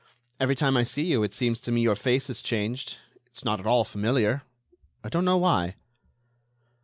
[0.39, 3.59] Every time I see you it seems to me your face is changed; it's not
[3.59, 4.41] at all familiar.
[5.03, 5.75] I don't know why."